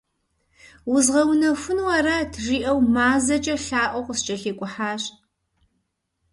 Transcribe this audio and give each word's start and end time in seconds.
«Узгъэунэхуну 0.93 1.85
арат» 1.97 2.31
жиӏэу 2.45 2.79
мазэкӏэ 2.93 3.55
лъаӏуэу 3.63 4.05
къыскӏэлъикӏухьащ. 4.05 5.03